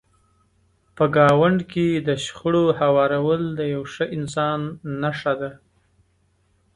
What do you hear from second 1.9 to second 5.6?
د شخړو هوارول د یو ښه انسان نښه ده.